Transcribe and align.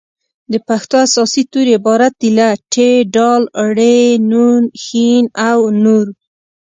د 0.51 0.53
پښتو 0.67 0.95
اساسي 1.07 1.43
توري 1.51 1.71
عبارت 1.79 2.13
دي 2.21 2.29
له: 2.37 2.47
ټ 2.73 2.75
ډ 3.13 3.17
ړ 3.75 3.77
ڼ 4.27 4.33
ښ 4.83 4.85
او 5.47 5.59
نور 5.83 6.05